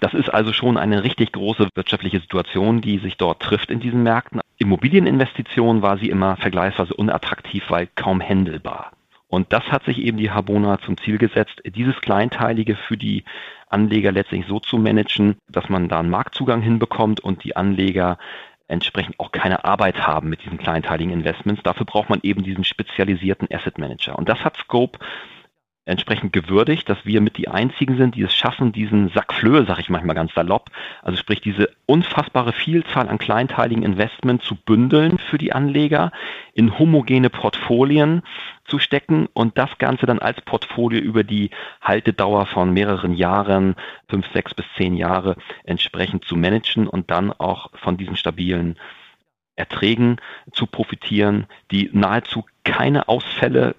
Das 0.00 0.14
ist 0.14 0.28
also 0.28 0.52
schon 0.52 0.76
eine 0.76 1.04
richtig 1.04 1.32
große 1.32 1.68
wirtschaftliche 1.74 2.20
Situation, 2.20 2.80
die 2.80 2.98
sich 2.98 3.16
dort 3.16 3.40
trifft 3.40 3.70
in 3.70 3.80
diesen 3.80 4.02
Märkten. 4.02 4.40
Immobilieninvestition 4.58 5.82
war 5.82 5.98
sie 5.98 6.10
immer 6.10 6.36
vergleichsweise 6.36 6.94
unattraktiv, 6.94 7.64
weil 7.68 7.88
kaum 7.94 8.20
händelbar. 8.20 8.92
Und 9.28 9.52
das 9.52 9.62
hat 9.70 9.84
sich 9.84 9.98
eben 9.98 10.18
die 10.18 10.32
Habona 10.32 10.80
zum 10.80 10.96
Ziel 10.98 11.16
gesetzt, 11.16 11.62
dieses 11.64 12.00
Kleinteilige 12.00 12.74
für 12.74 12.96
die 12.96 13.24
Anleger 13.68 14.10
letztlich 14.10 14.44
so 14.46 14.58
zu 14.58 14.76
managen, 14.76 15.36
dass 15.48 15.68
man 15.68 15.88
da 15.88 16.00
einen 16.00 16.10
Marktzugang 16.10 16.60
hinbekommt 16.60 17.20
und 17.20 17.44
die 17.44 17.54
Anleger 17.54 18.18
entsprechend 18.70 19.18
auch 19.18 19.32
keine 19.32 19.64
Arbeit 19.64 20.06
haben 20.06 20.28
mit 20.28 20.44
diesen 20.44 20.58
kleinteiligen 20.58 21.12
Investments. 21.12 21.62
Dafür 21.62 21.86
braucht 21.86 22.10
man 22.10 22.20
eben 22.22 22.42
diesen 22.42 22.64
spezialisierten 22.64 23.48
Asset 23.52 23.78
Manager. 23.78 24.18
Und 24.18 24.28
das 24.28 24.38
hat 24.44 24.56
Scope 24.56 24.98
entsprechend 25.90 26.32
gewürdigt, 26.32 26.88
dass 26.88 27.04
wir 27.04 27.20
mit 27.20 27.36
die 27.36 27.48
einzigen 27.48 27.96
sind, 27.96 28.14
die 28.14 28.22
es 28.22 28.34
schaffen, 28.34 28.72
diesen 28.72 29.08
Sack 29.10 29.34
Flöhe, 29.34 29.64
sage 29.66 29.80
ich 29.80 29.90
manchmal 29.90 30.14
ganz 30.14 30.32
salopp, 30.34 30.70
also 31.02 31.16
sprich 31.16 31.40
diese 31.40 31.70
unfassbare 31.86 32.52
Vielzahl 32.52 33.08
an 33.08 33.18
kleinteiligen 33.18 33.82
Investments 33.82 34.46
zu 34.46 34.54
bündeln 34.54 35.18
für 35.18 35.38
die 35.38 35.52
Anleger, 35.52 36.12
in 36.54 36.78
homogene 36.78 37.30
Portfolien 37.30 38.22
zu 38.64 38.78
stecken 38.78 39.28
und 39.32 39.58
das 39.58 39.78
Ganze 39.78 40.06
dann 40.06 40.20
als 40.20 40.40
Portfolio 40.40 41.00
über 41.00 41.24
die 41.24 41.50
Haltedauer 41.82 42.46
von 42.46 42.72
mehreren 42.72 43.14
Jahren, 43.14 43.74
fünf, 44.08 44.26
sechs 44.32 44.54
bis 44.54 44.66
zehn 44.76 44.96
Jahre 44.96 45.36
entsprechend 45.64 46.24
zu 46.24 46.36
managen 46.36 46.86
und 46.86 47.10
dann 47.10 47.32
auch 47.32 47.70
von 47.74 47.96
diesen 47.96 48.16
stabilen 48.16 48.76
Erträgen 49.56 50.16
zu 50.52 50.66
profitieren, 50.66 51.46
die 51.70 51.90
nahezu 51.92 52.46
keine 52.64 53.08
Ausfälle 53.08 53.74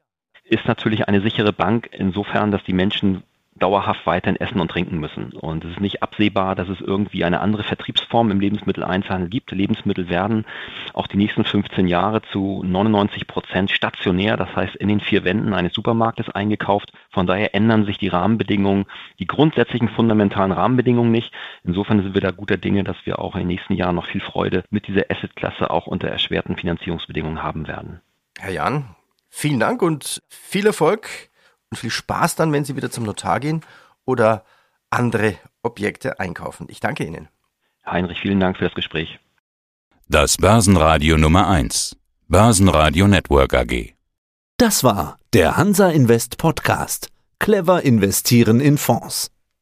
ist 0.45 0.65
natürlich 0.65 1.07
eine 1.07 1.21
sichere 1.21 1.51
Bank 1.51 1.89
insofern, 1.91 2.51
dass 2.51 2.63
die 2.63 2.73
Menschen 2.73 3.23
dauerhaft 3.57 4.05
weiterhin 4.05 4.39
essen 4.39 4.59
und 4.59 4.69
trinken 4.69 4.99
müssen. 4.99 5.31
Und 5.31 5.63
es 5.63 5.71
ist 5.71 5.79
nicht 5.79 6.03
absehbar, 6.03 6.55
dass 6.55 6.67
es 6.67 6.81
irgendwie 6.81 7.23
eine 7.23 7.39
andere 7.39 7.63
Vertriebsform 7.63 8.29
im 8.29 8.41
Lebensmitteleinzelhandel 8.41 9.29
gibt. 9.29 9.51
Lebensmittel 9.51 10.09
werden 10.09 10.45
auch 10.93 11.07
die 11.07 11.15
nächsten 11.15 11.45
15 11.45 11.87
Jahre 11.87 12.21
zu 12.33 12.63
99 12.65 13.27
Prozent 13.27 13.71
stationär, 13.71 14.35
das 14.35 14.53
heißt 14.55 14.75
in 14.75 14.89
den 14.89 14.99
vier 14.99 15.23
Wänden 15.23 15.53
eines 15.53 15.73
Supermarktes 15.73 16.29
eingekauft. 16.29 16.91
Von 17.09 17.27
daher 17.27 17.55
ändern 17.55 17.85
sich 17.85 17.97
die 17.97 18.09
Rahmenbedingungen, 18.09 18.85
die 19.19 19.27
grundsätzlichen 19.27 19.87
fundamentalen 19.87 20.51
Rahmenbedingungen 20.51 21.11
nicht. 21.11 21.31
Insofern 21.63 22.03
sind 22.03 22.13
wir 22.13 22.21
da 22.21 22.31
guter 22.31 22.57
Dinge, 22.57 22.83
dass 22.83 22.97
wir 23.05 23.19
auch 23.19 23.35
in 23.35 23.41
den 23.41 23.47
nächsten 23.47 23.73
Jahren 23.73 23.95
noch 23.95 24.07
viel 24.07 24.21
Freude 24.21 24.65
mit 24.69 24.87
dieser 24.87 25.05
Assetklasse 25.09 25.69
auch 25.69 25.87
unter 25.87 26.09
erschwerten 26.09 26.57
Finanzierungsbedingungen 26.57 27.41
haben 27.41 27.69
werden. 27.69 28.01
Herr 28.37 28.51
Jan, 28.51 28.95
vielen 29.29 29.61
Dank 29.61 29.81
und 29.81 30.21
viel 30.27 30.65
Erfolg 30.65 31.29
und 31.71 31.77
viel 31.77 31.89
Spaß 31.89 32.35
dann, 32.35 32.51
wenn 32.51 32.65
Sie 32.65 32.75
wieder 32.75 32.91
zum 32.91 33.03
Notar 33.03 33.39
gehen 33.39 33.61
oder 34.05 34.45
andere 34.89 35.35
Objekte 35.63 36.19
einkaufen. 36.19 36.67
Ich 36.69 36.79
danke 36.79 37.03
Ihnen. 37.05 37.27
Heinrich, 37.85 38.19
vielen 38.19 38.39
Dank 38.39 38.57
für 38.57 38.65
das 38.65 38.73
Gespräch. 38.73 39.19
Das 40.07 40.37
Börsenradio 40.37 41.17
Nummer 41.17 41.47
1. 41.47 41.97
Börsenradio 42.27 43.07
Network 43.07 43.53
AG. 43.53 43.93
Das 44.57 44.83
war 44.83 45.19
der 45.33 45.57
Hansa 45.57 45.89
Invest 45.89 46.37
Podcast. 46.37 47.09
Clever 47.39 47.83
investieren 47.83 48.59
in 48.59 48.77
Fonds. 48.77 49.34